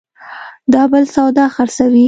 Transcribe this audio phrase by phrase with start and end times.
[0.73, 1.99] دا بل سودا خرڅوي